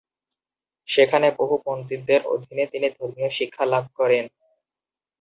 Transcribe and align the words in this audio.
সেখানে 0.89 1.27
বহু 1.39 1.55
পণ্ডিতদের 1.65 2.21
অধীনে 2.33 2.63
তিনি 2.65 2.87
ধর্মীয় 2.97 3.29
শিক্ষা 3.37 3.63
লাভ 3.65 3.85
করেন। 3.95 4.25